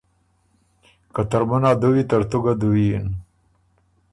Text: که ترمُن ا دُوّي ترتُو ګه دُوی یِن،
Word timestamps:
که 1.13 1.21
ترمُن 1.31 1.63
ا 1.69 1.71
دُوّي 1.81 2.03
ترتُو 2.09 2.39
ګه 2.43 2.53
دُوی 2.61 2.85
یِن، 2.91 3.07